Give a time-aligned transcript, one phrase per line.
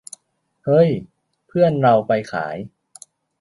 [0.65, 0.89] เฮ้ย
[1.47, 2.55] เพื่อนเราไปขาย